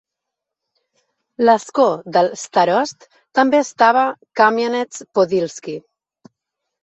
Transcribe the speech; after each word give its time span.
L'escó 1.43 1.83
del 2.15 2.29
starost 2.43 3.05
també 3.39 3.61
estava 3.65 4.01
a 4.13 4.15
Kàmianets-Podilski. 4.41 5.77